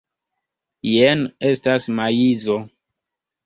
[0.93, 1.21] Jen
[1.51, 2.61] estas maizo.